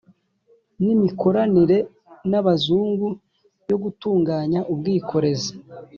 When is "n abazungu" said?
2.29-3.07